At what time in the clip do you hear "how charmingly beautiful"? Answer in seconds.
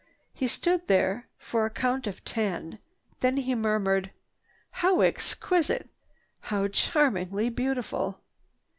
6.39-8.19